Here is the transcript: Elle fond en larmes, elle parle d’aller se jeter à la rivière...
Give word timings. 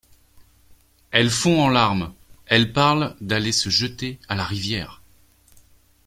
Elle 1.11 1.29
fond 1.29 1.61
en 1.61 1.69
larmes, 1.69 2.11
elle 2.47 2.73
parle 2.73 3.15
d’aller 3.21 3.51
se 3.51 3.69
jeter 3.69 4.17
à 4.27 4.33
la 4.33 4.43
rivière... 4.45 4.99